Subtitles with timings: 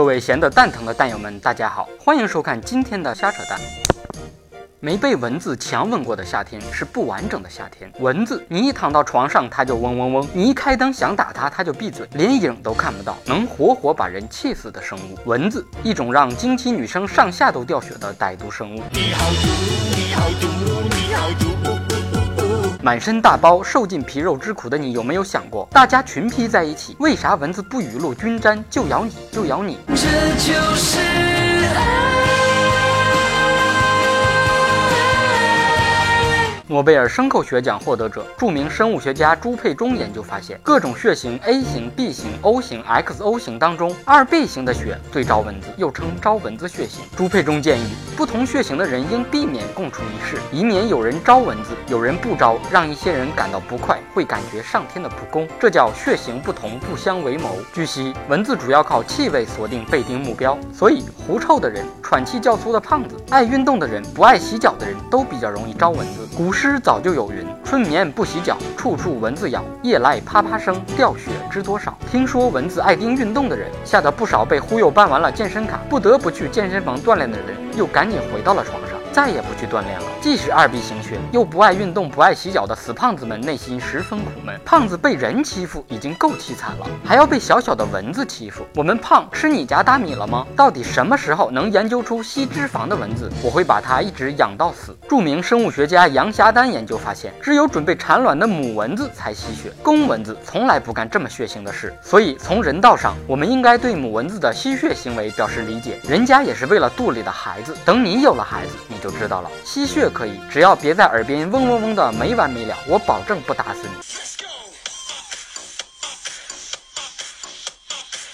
[0.00, 3.60] 各位闲得蛋疼的蛋友们，大家好，欢迎收看今天的瞎扯淡。
[4.80, 7.92] 没被蚊子强吻过的夏天是不完整的夏天。
[7.98, 15.18] 蚊子，你一躺到床上它就嗡嗡嗡，你一开灯想打它它就闭嘴，连影都看不到，能活活把人气死的生物。
[15.26, 18.82] 蚊子，一种让经期女生上下都掉血的歹毒生物。
[18.92, 19.48] 你好毒，
[19.94, 20.46] 你好毒，
[20.96, 21.28] 你好
[21.62, 21.69] 毒。
[22.90, 29.78] 满身大包、受尽皮肉之苦的你，有没有想过，大家群批在一起，为啥蚊子不雨露均沾，就咬你就咬你？
[29.86, 30.98] 这就是
[31.76, 31.99] 爱。
[36.80, 47.04] 诺贝尔生口学奖获得者、著名生物学家朱佩中研究发现，各种血型 A 型、B 型、O 型、XO 型当中，二 B 型的血最招蚊子，又称招蚊子血型。
[47.14, 47.84] 朱佩中建议，
[48.16, 55.46] 不同血型的人应避免共处一室，以免有人招蚊子，有人不招，让一些人感到不快，会感觉上天的不公。
[55.60, 57.58] 这叫血型不同不相为谋。
[57.74, 66.26] 据悉，蚊子主要靠气味锁定被叮目标，所以狐臭的人、喘气较粗的胖子、爱运动的人、不爱洗脚的人都比较容易招蚊子。
[66.34, 66.50] 古。
[66.60, 69.64] 诗早就有云：“春眠不洗脚，处处蚊子咬。
[69.82, 78.89] 夜来啪啪声，掉血知多少。”听说蚊子爱叮运动的人，吓得不少被忽悠办完了健身卡，不得不去健身房锻炼的人，又赶紧回到了床上。
[79.12, 80.06] 再也不去锻炼了。
[80.20, 84.58] 既是二 B 型血，又不爱运动、不爱洗脚的死胖子们，内心十分苦闷。
[84.64, 88.64] 胖子被人欺负已经够凄惨了，还要被小小的蚊子欺负。
[88.76, 90.46] 我们胖吃你家大米了吗？
[90.54, 93.28] 到底什么时候能研究出吸脂肪的蚊子？
[93.42, 94.96] 我会把它一直养到死。
[95.08, 101.92] 著名生物学家杨霞丹研究发现，只有准备产卵的母蚊子才吸血，公蚊子从来不干这么血腥的事。
[102.00, 105.98] 所以从人道上，我们应该对母蚊子的吸血行为表示理解。
[106.06, 107.76] 人家也是为了肚里的孩子。
[107.84, 108.99] 等你有了孩子，你。
[109.00, 113.90] 就知道了，吸血可以，只要别在耳边嗡嗡嗡的没完没了，我保证不打死你。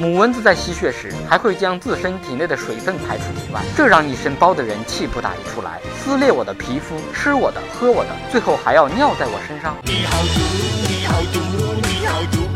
[0.00, 9.76] 母蚊子在吸血时，还会将自身体内的水分排出体外，这让一身包的人气不打一处来，撕裂我的皮肤，吃我的，喝我的，最后还要尿在我身上。
[9.82, 10.40] 你好毒，
[10.88, 11.40] 你好毒，
[11.82, 12.47] 你好毒。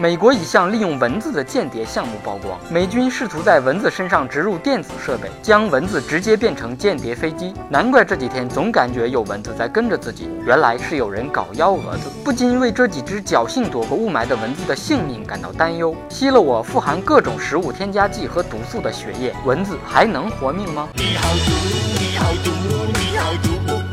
[0.00, 7.52] 美国一项利用蚊子的间谍项目曝光，美军试图在蚊子身上植入电子设备，将蚊子直接变成间谍飞机。
[7.68, 15.94] 难怪这几天总感觉有蚊子在跟着自己，原来是有人搞幺蛾子，不禁为这几只侥幸躲过雾霾的蚊子的性命感到担忧。
[16.08, 20.88] 吸了我富含各种食物添加剂和毒素的血液，蚊子还能活命吗？
[20.94, 21.52] 你好毒，
[22.00, 22.50] 你好毒，
[22.94, 23.89] 你好毒。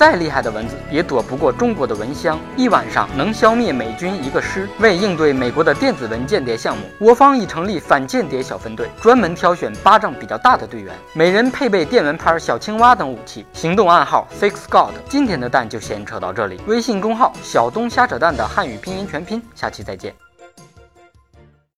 [0.00, 4.66] 再厉害的蚊子也躲不过中国的蚊香，一晚上能消灭美军一个师。
[4.78, 14.94] 为应对美国的电子蚊间谍项目，我方已成立反间谍小分队，专门挑选巴掌比较大的队员，每人配备电蚊拍、小青蛙等武器，行动暗号 Six God。
[15.06, 20.29] 今天的蛋就先扯到这里，微信公号小东瞎扯蛋的汉语拼音全拼，下期再见。